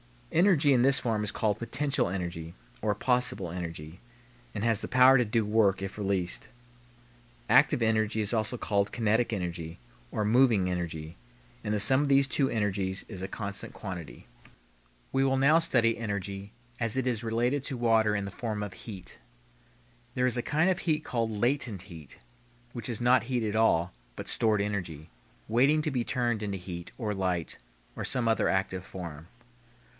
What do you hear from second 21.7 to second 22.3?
heat,"